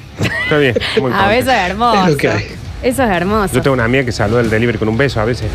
Está 0.45 0.59
bien. 0.59 0.77
Muy 1.01 1.11
A 1.13 1.27
veces 1.27 1.53
es 1.53 1.71
hermoso. 1.71 2.05
Es 2.05 2.11
lo 2.13 2.17
que 2.17 2.29
hay. 2.29 2.45
Eso 2.85 3.03
es 3.03 3.11
hermoso. 3.11 3.53
Yo 3.53 3.63
tengo 3.63 3.75
una 3.75 3.85
amiga 3.87 4.05
que 4.05 4.13
saluda 4.13 4.43
el 4.43 4.49
delivery 4.49 4.79
con 4.79 4.91
un 4.91 4.97
beso 4.97 5.21
a 5.21 5.25
veces. 5.25 5.49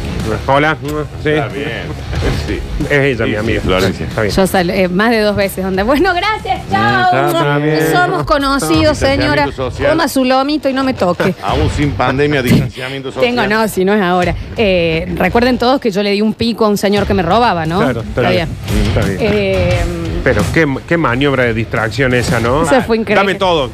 Hola. 0.48 0.78
Sí. 1.24 1.30
Está 1.30 1.48
bien. 1.48 1.70
Sí. 2.46 2.60
Es 2.90 3.00
ella, 3.00 3.26
Sí, 3.26 3.32
mi 3.32 3.38
amiga. 3.38 3.62
Florencia. 3.62 4.06
Está 4.08 4.22
bien. 4.24 4.34
Yo 4.36 4.48
sal- 4.48 4.70
eh, 4.70 4.88
más 4.88 5.12
de 5.12 5.20
dos 5.22 5.36
veces. 5.36 5.64
Donde, 5.64 5.84
bueno, 5.84 6.12
gracias, 6.14 6.62
chao. 6.72 7.28
está 7.28 7.58
bien. 7.60 7.80
Somos 7.94 8.24
conocidos, 8.24 8.98
señora. 8.98 9.46
Distanciamiento 9.46 9.72
social. 9.72 9.90
Coma 9.92 10.08
su 10.08 10.26
lomito 10.26 10.70
y 10.70 10.74
no 10.74 10.84
me 10.84 10.94
toque. 10.94 11.36
Aún 11.44 11.70
sin 11.70 11.92
pandemia, 11.92 12.42
distanciamiento 12.42 13.12
social. 13.14 13.36
Tengo, 13.36 13.48
no, 13.48 13.68
si 13.68 13.86
no 13.86 13.94
es 13.94 14.02
ahora. 14.02 14.34
Eh, 14.58 15.14
recuerden 15.18 15.58
todos 15.58 15.80
que 15.80 15.92
yo 15.92 16.02
le 16.04 16.12
di 16.12 16.22
un 16.22 16.34
pico 16.34 16.66
a 16.66 16.70
un 16.70 16.78
señor 16.78 17.06
que 17.06 17.14
me 17.14 17.22
robaba, 17.22 17.66
¿no? 17.66 17.80
Claro, 17.80 18.02
está, 18.02 18.30
bien. 18.30 18.48
Está 18.88 19.02
bien. 19.06 19.18
Eh, 19.22 19.80
Pero 20.24 20.44
qué, 20.54 20.68
qué 20.88 20.98
maniobra 20.98 21.44
de 21.44 21.54
distracción 21.54 22.14
esa, 22.14 22.40
¿no? 22.40 22.64
Esa 22.64 22.82
fue 22.82 22.98
increíble. 22.98 23.22
Dame 23.22 23.36
todo. 23.36 23.70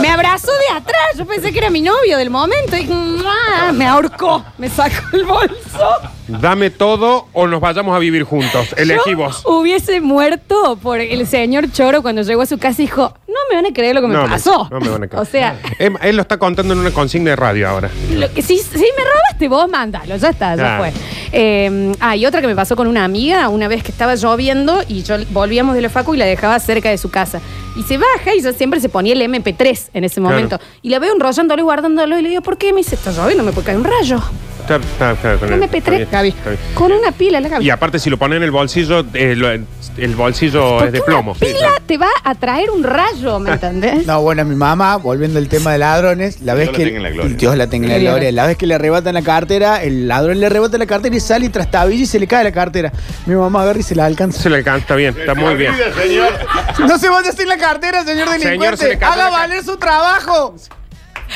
Me 0.00 0.08
abrazó 0.08 0.50
de 0.52 0.76
atrás. 0.76 0.96
Yo 1.16 1.26
pensé 1.26 1.52
que 1.52 1.58
era 1.58 1.70
mi 1.70 1.80
novio 1.80 2.18
del 2.18 2.30
momento. 2.30 2.76
Y 2.76 2.86
¡mua! 2.86 3.72
me 3.72 3.86
ahorcó. 3.86 4.44
Me 4.58 4.68
sacó 4.68 5.16
el 5.16 5.24
bolso. 5.24 5.88
Dame 6.28 6.70
todo 6.70 7.28
o 7.32 7.46
nos 7.46 7.60
vayamos 7.60 7.94
a 7.94 7.98
vivir 7.98 8.24
juntos. 8.24 8.74
Elegí 8.76 9.14
vos. 9.14 9.42
hubiese 9.46 10.00
muerto 10.00 10.78
por 10.82 11.00
el 11.00 11.26
señor 11.26 11.70
Choro 11.72 12.02
cuando 12.02 12.22
llegó 12.22 12.42
a 12.42 12.46
su 12.46 12.58
casa 12.58 12.82
y 12.82 12.86
dijo: 12.86 13.14
No 13.28 13.34
me 13.50 13.56
van 13.56 13.66
a 13.66 13.74
creer 13.74 13.94
lo 13.94 14.00
que 14.02 14.08
me 14.08 14.28
pasó. 14.28 14.68
No 14.70 14.80
me 14.80 14.88
van 14.88 15.04
a 15.04 15.08
creer. 15.08 15.22
O 15.22 15.24
sea, 15.24 15.56
Él, 15.78 15.96
él 16.02 16.16
lo 16.16 16.22
está 16.22 16.38
contando 16.38 16.74
en 16.74 16.80
una 16.80 16.90
consigna 16.90 17.30
de 17.30 17.36
radio 17.36 17.68
ahora. 17.68 17.90
Lo 18.12 18.32
que, 18.32 18.42
si, 18.42 18.58
si 18.58 18.78
me 18.78 19.04
robaste 19.04 19.48
vos, 19.48 19.68
mándalo, 19.68 20.16
ya 20.16 20.30
está, 20.30 20.54
ya 20.56 20.78
fue. 20.78 20.92
Eh, 21.32 21.92
ah, 22.00 22.14
y 22.16 22.26
otra 22.26 22.40
que 22.40 22.46
me 22.46 22.54
pasó 22.54 22.76
con 22.76 22.86
una 22.88 23.04
amiga, 23.04 23.48
una 23.48 23.66
vez 23.68 23.82
que 23.82 23.90
estaba 23.90 24.14
lloviendo 24.14 24.82
y 24.88 25.02
yo 25.02 25.16
volvíamos 25.30 25.74
de 25.74 25.80
la 25.82 25.88
facu 25.88 26.14
y 26.14 26.18
la 26.18 26.26
dejaba 26.26 26.58
cerca 26.60 26.90
de 26.90 26.98
su 26.98 27.10
casa. 27.10 27.40
Y 27.76 27.82
se 27.84 27.96
baja 27.96 28.34
y 28.36 28.42
yo 28.42 28.52
siempre 28.52 28.80
se 28.80 28.90
ponía 28.90 29.14
el 29.14 29.22
MP3 29.22 29.88
en 29.94 30.04
ese 30.04 30.20
Claro. 30.20 30.34
momento. 30.34 30.58
Y 30.82 30.90
la 30.90 30.98
veo 30.98 31.14
enrollándolo 31.14 31.60
y 31.60 31.64
guardándolo 31.64 32.18
y 32.18 32.22
le 32.22 32.28
digo, 32.28 32.42
¿por 32.42 32.58
qué? 32.58 32.72
Me 32.72 32.78
dice, 32.78 32.96
está 32.96 33.12
lloviendo, 33.12 33.42
me 33.44 33.52
puede 33.52 33.66
caer 33.66 33.78
un 33.78 33.84
rayo. 33.84 34.20
Está, 34.60 34.76
está- 34.76 35.12
está 35.12 35.36
con 35.38 35.48
el- 35.52 35.62
está 35.62 35.76
MP3, 35.78 35.96
bien, 35.96 36.08
Gaby. 36.12 36.28
está 36.28 36.50
bien. 36.50 36.60
Con 36.74 36.92
una 36.92 37.10
pila 37.10 37.38
en 37.38 37.42
la 37.44 37.48
cabeza. 37.50 37.66
Y 37.66 37.70
aparte, 37.70 37.98
si 37.98 38.10
lo 38.10 38.16
ponen 38.18 38.36
en 38.36 38.42
el 38.44 38.50
bolsillo, 38.52 39.04
eh, 39.14 39.34
lo- 39.34 39.50
el 39.50 40.14
bolsillo 40.14 40.78
¿Por 40.78 40.86
es 40.86 40.92
de 40.92 41.00
plomo. 41.00 41.32
Una 41.32 41.40
pila 41.40 41.68
te 41.84 41.98
va 41.98 42.08
a 42.22 42.34
traer 42.36 42.70
un 42.70 42.84
rayo, 42.84 43.40
¿me 43.40 43.50
entendés? 43.54 44.06
No, 44.06 44.22
bueno, 44.22 44.44
mi 44.44 44.54
mamá, 44.54 44.96
volviendo 44.98 45.38
al 45.40 45.48
tema 45.48 45.72
de 45.72 45.78
ladrones, 45.78 46.42
la 46.42 46.54
vez 46.54 46.68
Dios 46.68 46.72
la 46.72 46.78
que. 46.78 46.84
tenga 46.84 46.96
en 46.98 47.02
la 47.02 47.10
gloria. 47.10 47.36
Dios 47.36 47.56
la 47.56 47.66
tenga 47.66 47.86
en 47.86 47.90
la 47.92 47.98
Gloria. 47.98 48.10
gloria. 48.12 48.32
La 48.32 48.46
vez 48.46 48.56
que 48.56 48.66
le 48.68 48.74
arrebatan 48.74 49.14
la 49.14 49.22
cartera, 49.22 49.82
el 49.82 50.06
ladrón 50.06 50.38
le 50.38 50.46
arrebata 50.46 50.78
la 50.78 50.86
cartera 50.86 51.16
y 51.16 51.20
sale 51.22 51.46
y 51.46 51.48
trastabilla 51.48 52.02
y 52.02 52.06
se 52.06 52.18
le 52.18 52.26
cae 52.26 52.44
la 52.44 52.52
cartera. 52.52 52.92
Mi 53.26 53.34
mamá 53.34 53.62
agarra 53.62 53.78
y 53.78 53.82
se 53.82 53.94
la 53.94 54.04
alcanza. 54.04 54.42
Se 54.42 54.50
le 54.50 54.56
alcanza, 54.56 54.80
está 54.80 54.94
bien, 54.96 55.16
está 55.18 55.34
muy 55.34 55.54
bien. 55.54 55.74
Señor. 55.96 56.32
No 56.80 56.98
se 56.98 57.08
vaya 57.08 57.32
sin 57.32 57.48
la 57.48 57.56
cartera, 57.56 58.04
señor 58.04 58.28
Señor, 58.28 58.40
delincuente. 58.44 58.76
se 58.76 58.88
le 58.88 58.98
cayó 58.98 59.12
Haga 59.12 59.30
valer 59.30 59.64
su 59.64 59.76
trabajo. 59.76 60.54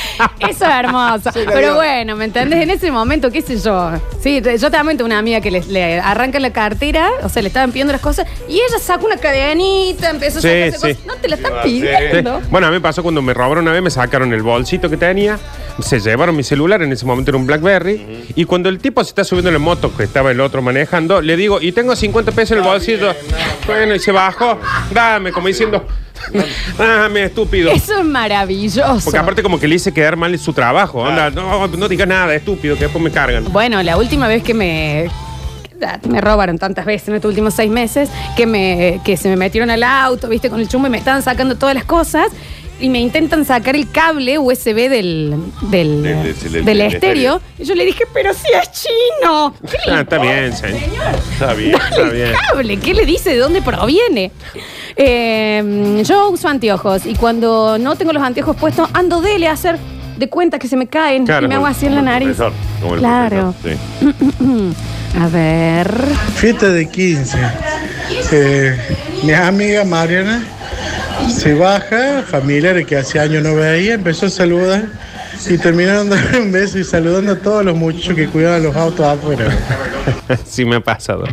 Eso 0.40 0.64
es 0.64 0.70
hermoso. 0.70 1.31
Sí, 1.32 1.40
Pero 1.46 1.75
bueno, 1.75 2.16
¿me 2.16 2.25
entendés? 2.26 2.62
En 2.62 2.70
ese 2.70 2.90
momento, 2.90 3.31
qué 3.31 3.43
sé 3.43 3.58
yo. 3.58 3.90
Sí, 4.22 4.43
yo 4.58 4.70
también 4.70 4.96
tengo 4.96 5.06
una 5.06 5.19
amiga 5.19 5.40
que 5.40 5.50
le, 5.50 5.60
le 5.64 6.00
arranca 6.00 6.38
la 6.40 6.50
cartera, 6.52 7.10
o 7.22 7.28
sea, 7.28 7.43
le 7.43 7.48
estaban 7.48 7.70
pidiendo 7.72 7.93
las 7.93 8.02
cosas, 8.02 8.26
y 8.48 8.54
ella 8.54 8.78
saca 8.81 9.04
una 9.04 9.16
cadenita, 9.16 10.10
empezó 10.10 10.38
a 10.38 10.43
Sí, 10.43 10.48
sacarse 10.48 10.72
sí. 10.78 10.94
cosas. 10.94 11.06
No 11.06 11.14
te 11.16 11.28
la 11.28 11.37
están 11.37 11.52
pidiendo. 11.62 12.40
Sí. 12.40 12.46
Bueno, 12.50 12.66
a 12.66 12.70
mí 12.70 12.76
me 12.76 12.81
pasó 12.81 13.02
cuando 13.02 13.22
me 13.22 13.34
robaron 13.34 13.64
una 13.64 13.72
vez, 13.72 13.82
me 13.82 13.90
sacaron 13.90 14.32
el 14.32 14.43
bolsito 14.43 14.88
que 14.90 14.96
tenía, 14.96 15.38
se 15.81 16.00
llevaron 16.00 16.37
mi 16.37 16.42
celular, 16.42 16.82
en 16.82 16.92
ese 16.92 17.04
momento 17.06 17.31
era 17.31 17.38
un 17.38 17.46
Blackberry, 17.46 18.25
y 18.34 18.44
cuando 18.44 18.69
el 18.69 18.78
tipo 18.78 19.02
se 19.04 19.10
está 19.10 19.25
subiendo 19.25 19.49
en 19.50 19.54
la 19.54 19.58
moto 19.60 19.94
que 19.96 20.04
estaba 20.04 20.31
el 20.31 20.40
otro 20.40 20.62
manejando, 20.62 21.20
le 21.20 21.37
digo, 21.37 21.60
y 21.60 21.72
tengo 21.72 21.94
50 21.96 22.32
pesos 22.32 22.52
en 22.52 22.58
el 22.58 22.64
bolsillo. 22.64 23.14
Bueno, 23.66 23.94
y 23.94 23.99
se 23.99 24.12
bajó, 24.12 24.58
dame, 24.92 25.32
como 25.32 25.49
diciendo, 25.49 25.87
dame, 26.78 27.24
estúpido. 27.24 27.70
Eso 27.70 27.98
es 27.98 28.04
maravilloso. 28.04 29.00
Porque 29.04 29.18
aparte 29.18 29.42
como 29.42 29.58
que 29.58 29.68
le 29.68 29.76
hice 29.76 29.92
quedar 29.92 30.16
mal 30.16 30.36
su 30.38 30.52
trabajo. 30.52 31.00
Onda, 31.00 31.30
no, 31.30 31.66
no 31.68 31.88
digas 31.88 32.08
nada, 32.08 32.34
estúpido, 32.34 32.74
que 32.76 32.82
después 32.84 33.02
me 33.02 33.10
cargan. 33.10 33.44
Bueno, 33.52 33.82
la 33.82 33.96
última 33.96 34.28
vez 34.28 34.42
que 34.42 34.54
me. 34.54 35.08
Me 36.08 36.23
robaron 36.23 36.56
tantas 36.58 36.87
veces 36.87 37.08
en 37.08 37.16
estos 37.16 37.28
últimos 37.28 37.52
seis 37.52 37.70
meses 37.70 38.08
que, 38.35 38.46
me, 38.46 38.99
que 39.04 39.18
se 39.18 39.28
me 39.28 39.37
metieron 39.37 39.68
al 39.68 39.82
auto, 39.82 40.26
viste, 40.26 40.49
con 40.49 40.58
el 40.58 40.68
chumbo 40.68 40.87
y 40.88 40.90
me 40.90 40.96
estaban 40.96 41.23
sacando 41.23 41.54
todas 41.56 41.75
las 41.75 41.85
cosas 41.85 42.28
y 42.80 42.88
me 42.88 42.99
intentan 42.99 43.44
sacar 43.44 43.76
el 43.76 43.90
cable 43.90 44.38
USB 44.38 44.88
del, 44.88 45.35
del, 45.70 46.02
Del- 46.02 46.02
del- 46.02 46.23
del- 46.23 46.52
del 46.52 46.64
del 46.64 46.80
estéreo. 46.80 47.42
Y 47.58 47.64
yo 47.64 47.75
le 47.75 47.85
dije, 47.85 48.04
pero 48.14 48.32
si 48.32 48.46
es 48.54 48.70
chino. 48.73 49.54
¿Qué 49.70 49.76
le 49.87 49.96
Ah, 49.96 50.00
está 50.00 50.16
importa, 50.16 50.18
bien, 50.40 50.56
señor. 50.56 51.14
Está 51.32 51.52
bien. 51.52 51.75
Está 51.75 52.02
bien. 52.08 52.26
el 52.28 52.35
cable, 52.49 52.76
¿qué 52.78 52.94
le 52.94 53.04
dice? 53.04 53.30
¿De 53.30 53.37
dónde 53.38 53.61
proviene? 53.61 54.32
Eh, 54.97 56.03
yo 56.05 56.31
uso 56.31 56.49
anteojos 56.49 57.05
y 57.07 57.15
cuando 57.15 57.76
no 57.79 57.97
tengo 57.97 58.12
los 58.12 58.23
anteojos 58.23 58.57
puestos, 58.57 58.88
ando 58.95 59.21
dele 59.21 59.47
a 59.49 59.53
hacer 59.53 59.79
de 60.17 60.29
cuenta 60.31 60.59
que 60.59 60.69
se 60.69 60.76
me 60.76 60.87
caen 60.87 61.26
Claro, 61.26 61.45
y 61.45 61.49
me 61.49 61.55
hago 61.57 61.65
como- 61.65 61.76
así 61.76 61.85
en 61.87 61.95
la 61.95 62.00
Como 62.00 62.11
el 62.11 62.15
nariz. 62.15 62.37
profesor, 62.37 62.53
como 62.81 62.95
el 62.95 63.00
Claro. 63.00 63.55
profesor, 63.61 63.76
sí. 64.41 64.75
A 65.21 65.29
ver. 65.29 65.91
Fiesta 66.37 66.69
de 66.69 66.88
15. 66.88 67.38
Eh, 68.33 68.76
mi 69.23 69.33
amiga 69.33 69.85
Mariana 69.85 70.43
se 71.29 71.55
baja, 71.55 72.23
familiares 72.26 72.87
que 72.87 72.97
hace 72.97 73.19
años 73.21 73.43
no 73.43 73.55
veía, 73.55 73.95
empezó 73.95 74.26
a 74.26 74.31
saludar 74.31 74.85
y 75.49 75.59
terminaron 75.59 76.09
dando 76.11 76.38
un 76.38 76.52
beso 76.52 76.78
y 76.78 76.85
saludando 76.85 77.33
a 77.33 77.37
todos 77.37 77.64
los 77.64 77.76
muchachos 77.76 78.14
que 78.14 78.26
cuidaban 78.28 78.62
los 78.62 78.75
autos 78.76 79.05
afuera. 79.07 79.47
Sí 80.45 80.64
me 80.64 80.76
ha 80.76 80.81
pasado. 80.81 81.25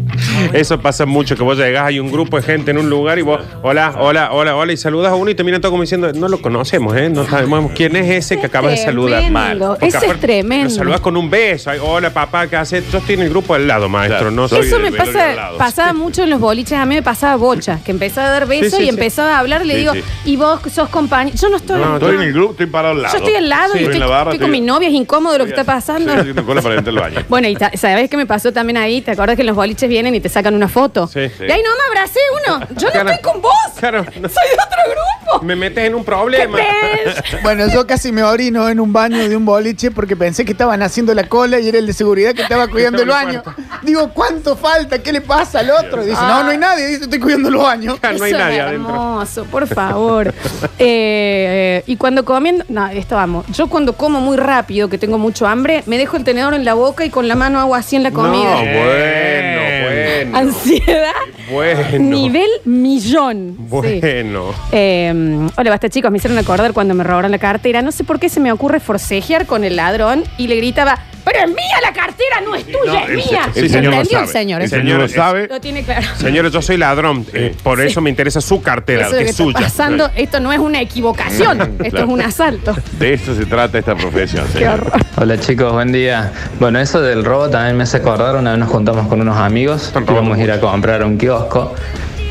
Eso 0.52 0.80
pasa 0.80 1.06
mucho, 1.06 1.36
que 1.36 1.44
vos 1.44 1.58
llegás, 1.58 1.86
hay 1.88 2.00
un 2.00 2.12
grupo 2.12 2.38
de 2.38 2.44
gente 2.44 2.72
en 2.72 2.78
un 2.80 2.90
lugar 2.90 3.18
y 3.20 3.22
vos, 3.22 3.40
hola, 3.62 3.96
hola, 4.00 4.32
hola, 4.32 4.56
hola, 4.56 4.74
y 4.74 4.78
saludas 4.78 5.12
a 5.12 5.16
uno 5.16 5.32
y 5.32 5.36
te 5.36 5.44
miran 5.44 5.62
todo 5.62 5.72
como 5.72 5.84
diciendo, 5.84 6.12
no 6.14 6.28
lo 6.28 6.42
conocemos, 6.42 6.96
¿eh? 6.98 7.10
No 7.10 7.26
sabemos 7.26 7.72
quién 7.76 7.96
es 7.96 8.10
ese 8.10 8.40
que 8.40 8.48
acabas 8.48 8.72
de 8.72 8.78
saludar. 8.78 9.30
Mal. 9.32 9.58
Porque 9.60 9.88
Ese 9.88 9.98
es 9.98 10.04
aparte 10.04 10.22
tremendo. 10.22 10.70
Lo 10.70 10.76
saludas 10.76 11.00
con 11.02 11.16
un 11.18 11.30
beso. 11.30 11.70
ay, 11.70 11.80
hola, 11.82 12.10
papá, 12.12 12.48
¿qué 12.48 12.56
haces? 12.58 12.84
Yo 12.92 12.98
estoy 13.00 13.16
en 13.16 13.22
el 13.22 13.30
grupo 13.30 13.54
al 13.54 13.68
lado, 13.68 13.88
maestro. 13.90 14.18
Claro, 14.20 14.32
no 14.32 14.48
soy 14.48 14.68
Eso 14.68 14.76
del 14.78 14.84
me 14.86 14.92
velorio 14.92 15.12
al 15.12 15.16
pasa, 15.18 15.36
lado. 15.36 15.58
pasaba 15.58 15.94
mucho 15.94 16.24
en 16.24 16.30
los 16.30 16.40
boliches. 16.40 16.78
A 16.78 16.86
mí 16.86 16.96
me 16.96 17.04
pasaba 17.04 17.36
bocha, 17.36 17.80
que 17.84 17.92
empezaba 17.92 18.28
a 18.28 18.32
dar 18.32 18.48
besos 18.48 18.72
Sí, 18.72 18.78
sí, 18.78 18.82
y 18.84 18.86
sí. 18.86 18.90
empezaba 18.90 19.36
a 19.36 19.40
hablar. 19.40 19.66
Le 19.66 19.74
Sí, 19.76 19.80
digo, 19.80 19.94
sí. 19.94 20.04
y 20.26 20.36
vos 20.36 20.60
sos 20.74 20.90
compañero. 20.90 21.36
Yo 21.38 21.50
no 21.50 21.58
estoy. 21.58 21.80
No, 21.80 21.94
Estoy 21.96 22.16
en 22.16 22.22
el 22.22 22.34
grupo, 22.34 22.52
estoy 22.52 22.66
parado 22.68 22.94
al 22.96 23.02
lado. 23.02 23.14
Yo 23.18 23.24
estoy 23.24 23.36
al 23.36 23.50
lado 23.50 23.78
y 23.78 23.86
Sí. 23.94 23.98
en 23.98 24.00
la 24.02 24.08
barra. 24.08 24.32
estoy 24.32 24.40
con 24.40 24.52
mi 24.52 24.62
novia, 24.62 24.88
es 24.90 24.94
incómodo 24.94 25.38
lo 25.38 25.44
que 25.46 25.52
está 25.52 25.64
pasando. 25.64 26.10
Estoy 26.10 26.22
haciendo 26.22 26.46
cola 26.46 26.62
para 26.62 26.76
entrar 26.76 26.96
al 26.98 27.02
baño. 27.12 27.26
Bueno, 27.30 27.48
y 27.48 27.56
ta- 27.56 27.72
¿sabes 27.76 28.10
qué 28.10 28.18
me 28.18 28.26
pasó 28.26 28.52
también 28.52 28.78
ahí? 28.78 29.02
¿Te 29.02 29.12
acuerdas 29.12 29.36
que 29.38 29.44
los 29.44 29.56
boliches 29.56 29.90
vienen 29.90 30.14
y 30.16 30.20
te 30.20 30.30
sacan 30.30 30.54
una 30.56 30.68
foto? 30.68 31.08
Sí, 31.08 31.28
sí. 31.30 31.46
Y 31.48 31.52
ahí 31.52 31.62
no 31.64 31.70
me 31.72 31.98
abracé 31.98 32.20
uno. 32.48 32.60
Yo 32.78 32.88
no 32.88 32.92
Claro. 32.92 33.10
estoy 33.12 33.32
con 33.32 33.42
vos. 33.42 33.52
Claro, 33.80 34.04
no. 34.04 34.30
Soy 34.30 34.48
de 34.48 34.54
otro 34.56 34.92
grupo. 35.32 35.46
Me 35.46 35.56
metes 35.56 35.86
en 35.86 35.96
un 35.96 36.04
problema. 36.06 36.58
¿Qué 36.58 37.38
Bueno, 37.44 37.68
yo 37.68 37.88
casi 37.88 38.12
me 38.12 38.24
orino 38.24 38.70
en 38.70 38.80
un 38.80 38.94
baño 38.94 39.28
de 39.28 39.36
un 39.36 39.46
boliche 39.46 39.92
porque 39.92 40.16
pensé 40.16 40.46
que 40.46 40.52
estaban 40.52 40.82
haciendo 40.84 41.14
la 41.14 41.28
cola 41.28 41.60
y 41.60 41.68
era 41.68 41.80
el 41.80 41.88
de 41.88 41.94
seguridad 41.94 42.34
que 42.34 42.44
estaba 42.44 42.68
cuidando 42.68 43.02
el 43.02 43.10
Estaba 43.10 43.30
en 43.32 43.42
baño. 43.42 43.56
Digo, 43.82 44.10
¿cuánto 44.14 44.56
falta? 44.56 45.00
¿Qué 45.02 45.12
le 45.12 45.22
pasa 45.22 45.60
al 45.60 45.72
otro? 45.72 46.04
Dice, 46.04 46.22
no, 46.22 46.44
no 46.44 46.50
hay 46.52 46.58
nadie. 46.58 46.86
Dice, 46.88 47.04
estoy 47.06 47.20
cuidando 47.20 47.50
los 47.50 47.64
baños. 47.64 47.98
Ah, 48.04 48.12
no 48.14 48.24
hay 48.26 48.32
Eso 48.32 48.40
nadie 48.40 48.58
es 48.58 48.64
adentro. 48.64 48.90
hermoso, 48.94 49.44
por 49.46 49.68
favor. 49.68 50.34
Eh, 50.78 51.84
y 51.88 51.96
cuando 51.98 52.24
comiendo, 52.24 52.64
no, 52.70 52.88
esto 52.88 53.16
vamos. 53.16 53.46
Yo 53.54 53.68
cuando 53.68 53.83
como 53.92 54.22
muy 54.22 54.38
rápido, 54.38 54.88
que 54.88 54.98
tengo 54.98 55.18
mucho 55.18 55.46
hambre, 55.46 55.84
me 55.86 55.98
dejo 55.98 56.16
el 56.16 56.24
tenedor 56.24 56.54
en 56.54 56.64
la 56.64 56.74
boca 56.76 57.04
y 57.04 57.10
con 57.10 57.28
la 57.28 57.36
mano 57.36 57.60
hago 57.60 57.76
así 57.76 57.98
en 57.98 58.04
la 58.04 58.12
comida. 58.12 58.56
No, 58.56 58.60
bueno, 58.60 59.62
bueno. 59.84 60.38
Ansiedad. 60.38 61.12
Bueno. 61.52 62.00
Nivel 62.00 62.50
millón. 62.64 63.58
Sí. 63.58 63.66
Bueno. 63.68 64.54
Eh, 64.72 65.50
hola, 65.58 65.70
basta 65.70 65.90
chicos, 65.90 66.10
me 66.10 66.18
hicieron 66.18 66.38
acordar 66.38 66.72
cuando 66.72 66.94
me 66.94 67.04
robaron 67.04 67.32
la 67.32 67.40
cartera. 67.40 67.82
No 67.82 67.92
sé 67.92 68.06
por 68.06 68.20
qué 68.20 68.30
se 68.30 68.40
me 68.40 68.52
ocurre 68.52 68.80
forcejear 68.80 69.46
con 69.46 69.66
el 69.66 69.76
ladrón 69.76 70.24
y 70.38 70.48
le 70.48 70.56
gritaba, 70.56 71.00
pero 71.34 71.46
es 71.46 71.50
mía 71.56 71.78
la 71.82 71.92
cartera, 71.94 72.42
no 72.46 72.56
es 72.56 72.66
tuya, 72.66 72.78
No, 72.86 73.00
es 73.00 73.10
el, 73.10 73.16
mía. 73.18 73.42
el 73.48 73.54
¿Se 73.54 73.70
señor 73.70 73.84
lo 73.94 74.02
entendió 74.02 74.12
sabe. 74.20 74.24
el 74.26 74.32
señor? 74.32 74.62
El 74.62 74.66
Eso 74.68 74.76
señor 74.78 75.00
lo 75.02 75.08
sabe. 75.10 75.48
lo 75.48 75.60
tiene 75.62 75.84
claro. 75.84 76.08
Señores, 76.18 76.52
yo 76.54 76.62
soy 76.62 76.78
ladrón. 76.78 77.26
eh, 77.34 77.56
por 77.64 77.82
eso 77.82 78.00
me 78.02 78.10
interesa 78.10 78.40
su 78.42 78.62
cartera, 78.62 79.08
Eso 79.08 79.18
que 79.18 79.24
es 79.24 79.30
está 79.32 79.44
suya. 79.44 79.60
pasando, 79.60 80.10
esto 80.16 80.40
no 80.40 80.54
es 80.54 80.60
una 80.60 80.80
equivocación, 80.82 81.62
esto 81.62 81.90
Claro. 81.90 82.06
es 82.06 82.12
un 82.14 82.22
asalto. 82.22 82.76
De 83.00 83.14
esto 83.14 83.36
se 83.36 83.46
trata 83.46 83.78
esta 83.80 83.96
profesión, 83.96 84.46
Qué 84.54 84.60
señor. 84.60 84.74
horror. 84.82 85.02
Hola 85.18 85.40
chicos, 85.40 85.74
buen 85.74 85.92
día. 85.92 86.32
Bueno, 86.60 86.80
eso 86.80 87.02
del 87.02 87.26
robo 87.26 87.50
también 87.50 87.76
me 87.78 87.84
hace 87.84 87.98
acordar, 87.98 88.36
una 88.36 88.52
vez 88.52 88.60
nos 88.60 88.70
juntamos 88.70 89.08
con 89.08 89.20
unos 89.22 89.38
amigos, 89.38 89.88
Están 89.88 90.06
robando 90.08 90.30
íbamos 90.30 90.40
a 90.40 90.44
ir 90.44 90.52
a 90.52 90.60
comprar 90.60 91.02
a 91.02 91.06
un 91.06 91.18
kiosco 91.18 91.74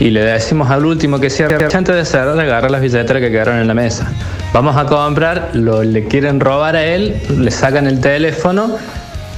y 0.03 0.11
le 0.11 0.25
decimos 0.25 0.69
al 0.69 0.85
último 0.85 1.21
que 1.21 1.31
cierre, 1.31 1.65
antes 1.73 1.95
de 1.95 2.05
cerrar, 2.05 2.37
agarra 2.37 2.69
las 2.69 2.81
billeteras 2.81 3.23
que 3.23 3.31
quedaron 3.31 3.59
en 3.59 3.69
la 3.69 3.75
mesa. 3.75 4.11
Vamos 4.53 4.77
a 4.77 4.85
comprar, 4.85 5.51
lo, 5.53 5.85
le 5.85 6.09
quieren 6.09 6.41
robar 6.41 6.75
a 6.75 6.85
él, 6.85 7.15
le 7.39 7.51
sacan 7.53 7.87
el 7.87 8.01
teléfono 8.01 8.77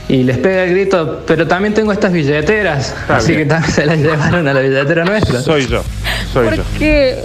y 0.08 0.22
les 0.22 0.38
pega 0.38 0.64
el 0.64 0.70
grito, 0.70 1.22
pero 1.26 1.46
también 1.46 1.74
tengo 1.74 1.92
estas 1.92 2.14
billeteras, 2.14 2.94
así 3.10 3.32
bien. 3.32 3.42
que 3.42 3.48
también 3.50 3.72
se 3.74 3.84
las 3.84 3.98
llevaron 4.02 4.48
a 4.48 4.54
la 4.54 4.60
billetera 4.60 5.04
nuestra. 5.04 5.42
Soy 5.42 5.66
yo. 5.66 5.84
Soy 6.32 6.56
yo. 6.56 6.62
Porque, 6.62 7.22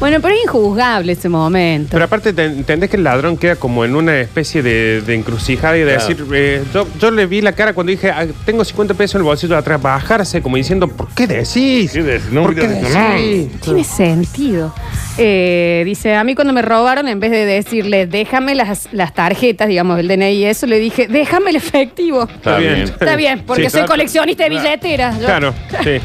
bueno, 0.00 0.18
pero 0.20 0.34
es 0.34 0.40
injuzgable 0.44 1.12
ese 1.12 1.28
momento. 1.28 1.88
Pero 1.92 2.04
aparte, 2.04 2.32
te- 2.32 2.44
entendés 2.44 2.88
que 2.90 2.96
el 2.96 3.04
ladrón 3.04 3.36
queda 3.36 3.56
como 3.56 3.84
en 3.84 3.96
una 3.96 4.20
especie 4.20 4.62
de, 4.62 5.00
de 5.02 5.14
encrucijada 5.14 5.76
y 5.76 5.80
de 5.80 5.94
Claro. 5.94 6.08
decir. 6.08 6.24
eh, 6.34 6.62
yo, 6.72 6.86
yo 7.00 7.10
le 7.10 7.26
vi 7.26 7.40
la 7.40 7.52
cara 7.52 7.72
cuando 7.72 7.90
dije, 7.90 8.10
"Ah, 8.10 8.26
tengo 8.44 8.64
50 8.64 8.94
pesos 8.94 9.16
en 9.16 9.20
el 9.20 9.24
bolsillo 9.24 9.54
de 9.54 9.58
atrás, 9.60 9.80
bajarse 9.82 10.40
como 10.40 10.56
diciendo, 10.56 10.86
¿por 10.88 11.08
qué 11.14 11.26
decís? 11.26 11.90
¿Qué 11.92 12.02
decís? 12.02 12.30
No, 12.30 12.42
¿Por 12.44 12.54
qué 12.54 12.68
no. 12.68 12.74
decís? 12.74 13.60
Tiene 13.60 13.84
sentido. 13.84 14.72
Eh, 15.16 15.82
dice, 15.84 16.14
a 16.14 16.22
mí 16.22 16.34
cuando 16.36 16.52
me 16.52 16.62
robaron, 16.62 17.08
en 17.08 17.18
vez 17.18 17.32
de 17.32 17.44
decirle, 17.44 18.06
déjame 18.06 18.54
las, 18.54 18.88
las 18.92 19.12
tarjetas, 19.14 19.66
digamos, 19.68 19.98
el 19.98 20.06
DNI 20.06 20.30
y 20.32 20.44
eso, 20.44 20.66
le 20.66 20.78
dije, 20.78 21.08
déjame 21.08 21.50
el 21.50 21.56
efectivo. 21.56 22.22
Está 22.32 22.58
bien. 22.58 22.82
Está 22.82 23.16
bien, 23.16 23.42
porque 23.44 23.64
Sí, 23.64 23.70
soy 23.70 23.78
claro. 23.80 23.88
coleccionista 23.94 24.44
de 24.44 24.50
billeteras. 24.50 25.18
Yo- 25.18 25.26
Claro, 25.26 25.54
sí. 25.82 25.98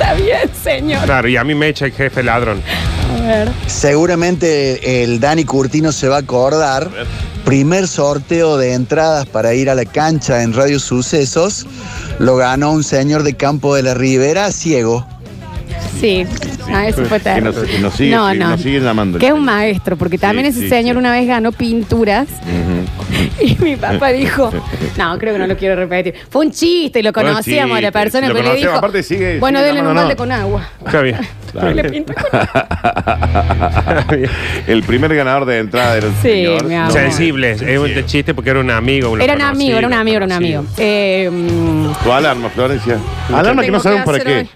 Está 0.00 0.14
bien, 0.14 0.50
señor. 0.64 1.04
Claro, 1.04 1.28
y 1.28 1.36
a 1.36 1.44
mí 1.44 1.54
me 1.54 1.68
echa 1.68 1.84
el 1.84 1.92
jefe 1.92 2.22
ladrón. 2.22 2.62
A 3.18 3.20
ver. 3.26 3.48
Seguramente 3.66 5.02
el 5.02 5.20
Dani 5.20 5.44
Curtino 5.44 5.92
se 5.92 6.08
va 6.08 6.16
a 6.16 6.20
acordar. 6.20 6.88
Primer 7.44 7.86
sorteo 7.86 8.56
de 8.56 8.72
entradas 8.72 9.26
para 9.26 9.52
ir 9.52 9.68
a 9.68 9.74
la 9.74 9.84
cancha 9.84 10.42
en 10.42 10.54
Radio 10.54 10.78
Sucesos 10.80 11.66
lo 12.18 12.36
ganó 12.36 12.70
un 12.72 12.82
señor 12.82 13.24
de 13.24 13.34
Campo 13.34 13.74
de 13.74 13.82
la 13.82 13.92
Ribera 13.94 14.50
ciego. 14.52 15.06
Sí, 16.00 16.24
ah, 16.72 16.88
eso 16.88 17.04
fue 17.04 17.20
Que 17.20 17.40
nos, 17.42 17.54
terrible. 17.54 17.76
que 17.76 17.78
nos 17.82 17.94
sigue, 17.94 18.14
No, 18.16 18.28
que 18.30 18.38
no. 18.38 18.48
nos 18.50 18.60
sigue 18.62 18.80
llamando. 18.80 19.18
Que 19.18 19.26
es 19.26 19.32
un 19.32 19.44
maestro, 19.44 19.98
porque 19.98 20.16
también 20.16 20.46
Sí, 20.46 20.58
ese 20.58 20.60
sí, 20.62 20.68
señor 20.70 20.94
sí. 20.94 20.98
una 20.98 21.12
vez 21.12 21.26
ganó 21.26 21.52
pinturas 21.52 22.26
Ujú. 22.28 22.99
y 23.40 23.56
mi 23.62 23.76
papá 23.76 24.08
dijo, 24.12 24.50
no, 24.98 25.18
creo 25.18 25.32
que 25.34 25.38
no 25.38 25.46
lo 25.46 25.56
quiero 25.56 25.76
repetir. 25.76 26.14
Fue 26.28 26.44
un 26.46 26.52
chiste 26.52 27.00
y 27.00 27.02
lo 27.02 27.12
conocíamos 27.12 27.78
a 27.78 27.80
la 27.80 27.90
persona, 27.92 28.26
sí, 28.26 28.32
lo 28.32 28.34
pero 28.34 28.44
le 28.44 28.50
conocemos, 28.50 28.72
dijo, 28.72 28.78
aparte 28.78 29.02
sigue- 29.02 29.38
bueno, 29.38 29.58
sigue 29.60 29.66
denle 29.72 29.88
un 29.88 29.94
balde 29.94 30.16
con 30.16 30.32
agua. 30.32 30.68
Está 30.84 31.00
bien. 31.02 31.16
Y 31.50 31.74
le 31.74 31.82
pintó 31.90 32.14
con 32.14 32.22
El 34.68 34.82
primer 34.84 35.12
ganador 35.14 35.44
de 35.46 35.58
entrada 35.58 35.96
era 35.96 36.06
el 36.06 36.12
Sí, 36.14 36.20
señor. 36.28 36.64
mi 36.64 36.74
amor. 36.76 36.92
Sensible, 36.92 37.50
es 37.50 37.78
un 37.78 38.06
chiste 38.06 38.34
porque 38.34 38.50
era 38.50 38.60
un 38.60 38.70
amigo. 38.70 39.18
Era 39.18 39.34
un 39.34 39.40
amigo, 39.42 39.76
era 39.78 39.86
un 39.88 39.92
amigo, 39.94 40.16
era 40.18 40.26
un 40.26 40.32
amigo. 40.32 40.64
Eh, 40.76 41.28
mm, 41.30 41.92
Tu 42.04 42.12
alarma, 42.12 42.50
Florencia. 42.50 42.98
Alarma 43.32 43.62
que 43.62 43.66
tengo 43.66 43.78
no 43.78 43.82
sabemos 43.82 44.04
para 44.04 44.18
hacer 44.18 44.26
qué. 44.28 44.38
hoy? 44.40 44.50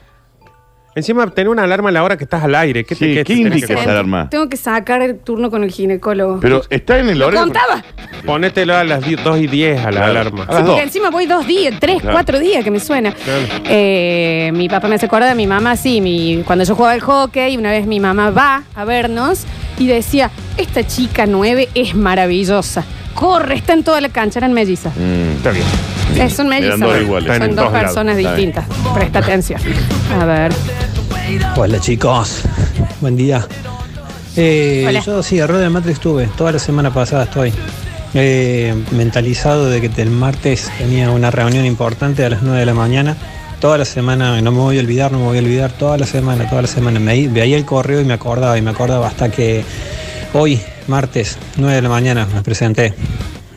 Encima, 0.97 1.29
tener 1.31 1.49
una 1.49 1.65
alarma 1.65 1.89
a 1.89 1.93
la 1.93 2.05
hora 2.05 2.17
que 2.17 2.23
estás 2.23 2.45
al 2.45 2.55
aire. 2.55 2.85
¿Qué, 2.85 2.95
te- 2.95 3.05
Sí, 3.05 3.15
qué 3.15 3.25
¿qué 3.25 3.25
te 3.25 3.35
tenés 3.35 3.53
indica 3.53 3.67
que 3.67 3.81
esa 3.81 3.91
alarma? 3.91 4.31
Tengo 4.31 4.49
que 4.49 4.57
sacar 4.57 5.03
el 5.03 5.19
turno 5.19 5.51
con 5.51 5.65
el 5.65 5.73
ginecólogo. 5.73 6.39
Pero 6.41 6.63
está 6.71 7.01
en 7.01 7.09
el 7.09 7.19
¿Lo 7.19 7.27
horario. 7.27 7.45
contaba? 7.53 7.85
Ponételo 8.25 8.77
a 8.77 8.85
las 8.85 9.03
2 9.25 9.39
y 9.41 9.47
10 9.49 9.81
a 9.81 9.85
la 9.87 9.91
Claro. 9.91 10.11
alarma. 10.13 10.45
A 10.45 10.47
Sí, 10.47 10.53
dos. 10.63 10.67
porque 10.69 10.83
encima 10.83 11.11
voy 11.11 11.27
dos 11.27 11.47
días, 11.49 11.75
tres, 11.81 12.01
Claro. 12.01 12.15
cuatro 12.15 12.39
días 12.39 12.63
que 12.63 12.71
me 12.71 12.79
suena. 12.79 13.13
Claro. 13.13 13.43
Eh, 13.69 14.53
mi 14.55 14.69
papá 14.69 14.87
me 14.87 14.95
hace 14.95 15.07
acordar 15.07 15.29
de 15.31 15.35
mi 15.35 15.49
mamá, 15.49 15.75
sí, 15.77 16.01
mi, 16.01 16.43
cuando 16.47 16.65
yo 16.65 16.77
jugaba 16.77 16.93
al 16.95 17.01
hockey, 17.01 17.57
una 17.57 17.73
vez 17.73 17.87
mi 17.87 17.99
mamá 17.99 18.31
va 18.31 18.63
a 18.77 18.85
vernos 18.85 19.45
y 19.79 19.89
decía, 19.89 20.31
esta 20.59 20.87
chica 20.87 21.27
nueve 21.27 21.69
es 21.75 21.97
maravillosa. 21.97 22.85
Corre, 23.14 23.54
está 23.56 23.73
en 23.73 23.85
toda 23.85 24.00
la 24.00 24.09
cancha, 24.09 24.38
eran 24.40 24.52
mellizas. 24.52 24.92
Mm, 24.97 25.37
Está 25.37 25.50
bien. 25.50 25.64
Eh, 26.16 26.30
son 26.30 26.49
mellizas. 26.49 26.76
Eran 26.78 26.80
dos 26.90 27.00
iguales. 27.00 27.30
Están 27.33 27.40
Son 27.42 27.50
en 27.50 27.56
dos 27.56 27.64
todos 27.64 27.73
lados. 27.73 27.87
personas 27.88 28.18
Está 28.18 28.35
bien. 28.35 28.52
distintas. 28.52 28.92
Presta 28.94 29.18
atención. 29.21 29.61
A 30.21 30.25
ver. 30.25 30.52
Hola 31.56 31.80
chicos, 31.80 32.42
buen 33.00 33.16
día. 33.16 33.47
Eh, 34.37 34.85
Hola. 34.88 35.00
Yo 35.00 35.23
sí, 35.23 35.40
a 35.40 35.47
Rueda 35.47 35.62
de 35.64 35.71
Matrix 35.71 35.94
estuve, 35.97 36.26
toda 36.37 36.52
la 36.52 36.59
semana 36.59 36.92
pasada 36.92 37.25
estoy. 37.25 37.52
Eh, 38.16 38.75
mentalizado 38.92 39.68
de 39.68 39.80
que 39.80 40.02
el 40.02 40.11
martes 40.11 40.71
tenía 40.78 41.11
una 41.11 41.30
reunión 41.33 41.64
importante 41.64 42.25
a 42.25 42.30
las 42.30 42.42
9 42.42 42.61
de 42.61 42.66
la 42.66 42.75
mañana. 42.75 43.16
Toda 43.61 43.78
la 43.78 43.85
semana, 43.85 44.40
no 44.40 44.52
me 44.52 44.59
voy 44.59 44.76
a 44.76 44.80
olvidar, 44.80 45.11
no 45.11 45.18
me 45.18 45.25
voy 45.25 45.38
a 45.38 45.40
olvidar, 45.40 45.73
toda 45.73 45.97
la 45.99 46.06
semana, 46.06 46.49
toda 46.49 46.62
la 46.62 46.68
semana. 46.68 47.00
Me 47.00 47.26
veía 47.28 47.56
el 47.56 47.64
correo 47.64 48.00
y 48.00 48.04
me 48.04 48.12
acordaba, 48.14 48.56
y 48.59 48.62
me 48.62 48.71
acordaba 48.71 49.06
hasta 49.09 49.30
que 49.30 49.64
hoy, 50.35 50.61
martes, 50.88 51.38
9 51.57 51.76
de 51.76 51.83
la 51.83 51.88
mañana, 51.88 52.26
me 52.33 52.43
presenté. 52.43 52.95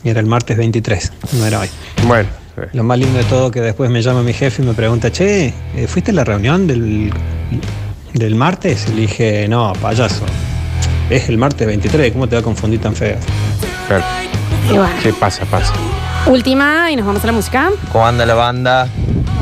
Y 0.04 0.10
era 0.10 0.20
el 0.20 0.26
martes 0.26 0.56
23, 0.56 1.12
no 1.32 1.46
era 1.46 1.60
hoy. 1.60 1.68
Bueno. 2.06 2.28
Lo 2.72 2.82
más 2.82 2.98
lindo 2.98 3.18
de 3.18 3.24
todo 3.24 3.50
que 3.50 3.60
después 3.60 3.88
me 3.90 4.02
llama 4.02 4.22
mi 4.22 4.32
jefe 4.32 4.62
y 4.62 4.66
me 4.66 4.74
pregunta, 4.74 5.12
che, 5.12 5.54
eh, 5.76 5.86
¿fuiste 5.86 6.10
a 6.10 6.14
la 6.14 6.24
reunión 6.24 6.66
del, 6.66 7.12
del 8.14 8.34
martes? 8.34 8.86
Y 8.88 8.94
le 8.94 9.00
dije, 9.02 9.46
no, 9.48 9.72
payaso. 9.80 10.24
Es 11.08 11.28
el 11.28 11.38
martes 11.38 11.66
23, 11.66 12.12
¿cómo 12.12 12.28
te 12.28 12.36
va 12.36 12.40
a 12.40 12.44
confundir 12.44 12.80
tan 12.80 12.94
feo? 12.94 13.16
claro. 13.86 14.04
Y 14.68 14.76
bueno. 14.76 14.94
¿Qué 15.02 15.12
pasa? 15.12 15.44
Pasa. 15.46 15.72
Última 16.26 16.90
y 16.90 16.96
nos 16.96 17.06
vamos 17.06 17.22
a 17.22 17.26
la 17.26 17.32
música. 17.32 17.70
¿Cómo 17.90 18.06
anda 18.06 18.26
la 18.26 18.34
banda? 18.34 18.88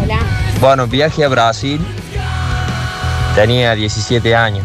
Hola. 0.02 0.19
Bueno, 0.61 0.87
viaje 0.87 1.25
a 1.25 1.28
Brasil. 1.28 1.81
Tenía 3.35 3.75
17 3.75 4.35
años. 4.37 4.64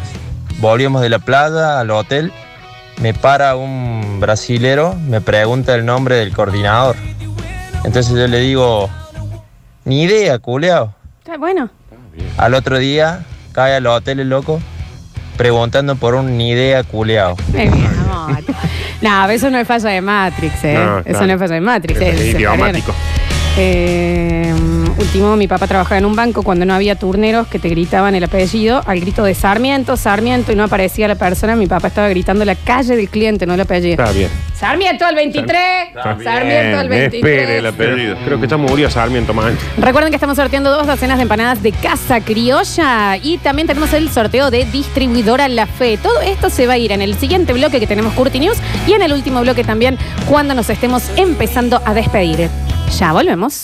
Volvimos 0.59 1.01
de 1.01 1.09
la 1.09 1.19
playa 1.19 1.79
al 1.79 1.89
hotel. 1.89 2.31
Me 2.99 3.13
para 3.13 3.55
un 3.55 4.19
brasilero, 4.19 4.95
me 4.95 5.21
pregunta 5.21 5.73
el 5.75 5.85
nombre 5.85 6.15
del 6.15 6.33
coordinador. 6.33 6.95
Entonces 7.83 8.09
yo 8.13 8.27
le 8.27 8.39
digo, 8.39 8.89
ni 9.85 10.03
idea, 10.03 10.37
culeado. 10.39 10.93
Está 11.19 11.37
bueno. 11.37 11.69
Al 12.37 12.53
otro 12.53 12.77
día 12.77 13.23
cae 13.53 13.75
al 13.75 13.87
hotel 13.87 14.19
el 14.19 14.29
loco 14.29 14.61
preguntando 15.37 15.95
por 15.95 16.13
un 16.13 16.37
ni 16.37 16.51
idea, 16.51 16.83
culeado. 16.83 17.35
Eh, 17.53 17.69
mi 17.69 17.85
amor. 17.85 18.43
No, 19.01 19.27
eso 19.31 19.49
no 19.49 19.57
es 19.57 19.67
falla 19.67 19.89
de 19.89 19.99
Matrix, 19.99 20.63
¿eh? 20.63 20.75
No, 20.75 20.99
Eso 20.99 21.09
claro. 21.09 21.25
no 21.25 21.33
es 21.33 21.39
falla 21.39 21.55
de 21.55 21.61
Matrix. 21.61 21.99
Es 22.01 22.19
es 22.21 22.35
idiomático. 22.35 22.93
Eh, 23.57 24.53
último, 24.97 25.35
mi 25.35 25.47
papá 25.47 25.67
trabajaba 25.67 25.97
en 25.97 26.05
un 26.05 26.15
banco 26.15 26.43
cuando 26.43 26.65
no 26.65 26.73
había 26.73 26.95
turneros 26.95 27.47
que 27.47 27.59
te 27.59 27.69
gritaban 27.69 28.15
el 28.15 28.23
apellido 28.23 28.81
al 28.85 28.99
grito 28.99 29.23
de 29.23 29.33
Sarmiento, 29.33 29.97
Sarmiento 29.97 30.51
y 30.51 30.55
no 30.55 30.63
aparecía 30.63 31.07
la 31.07 31.15
persona. 31.15 31.55
Mi 31.55 31.67
papá 31.67 31.87
estaba 31.87 32.09
gritando 32.09 32.45
la 32.45 32.55
calle 32.55 32.95
del 32.95 33.09
cliente, 33.09 33.45
no 33.45 33.53
el 33.53 33.61
apellido. 33.61 34.03
Está 34.03 34.11
bien. 34.11 34.29
Sarmiento 34.53 35.05
al 35.05 35.15
23. 35.15 35.63
Sarmiento 36.23 36.77
al 36.79 36.89
23. 36.89 37.13
Espere 37.13 37.57
el 37.57 37.65
apellido. 37.65 38.15
Creo 38.23 38.39
que 38.39 38.47
ya 38.47 38.57
murió 38.57 38.89
Sarmiento 38.89 39.33
man. 39.33 39.57
Recuerden 39.77 40.11
que 40.11 40.17
estamos 40.17 40.37
sorteando 40.37 40.69
dos 40.69 40.85
docenas 40.85 41.17
de 41.17 41.23
empanadas 41.23 41.63
de 41.63 41.71
Casa 41.71 42.21
Criolla 42.21 43.17
y 43.17 43.37
también 43.39 43.67
tenemos 43.67 43.91
el 43.93 44.09
sorteo 44.09 44.51
de 44.51 44.65
distribuidora 44.65 45.47
La 45.47 45.65
Fe. 45.65 45.97
Todo 45.97 46.21
esto 46.21 46.49
se 46.49 46.67
va 46.67 46.73
a 46.73 46.77
ir 46.77 46.91
en 46.91 47.01
el 47.01 47.15
siguiente 47.15 47.53
bloque 47.53 47.79
que 47.79 47.87
tenemos 47.87 48.13
Curti 48.13 48.39
News 48.39 48.57
y 48.87 48.93
en 48.93 49.01
el 49.01 49.13
último 49.13 49.41
bloque 49.41 49.63
también 49.63 49.97
cuando 50.27 50.53
nos 50.53 50.69
estemos 50.69 51.09
empezando 51.17 51.81
a 51.83 51.93
despedir. 51.93 52.49
Ya 52.99 53.13
volvemos. 53.13 53.59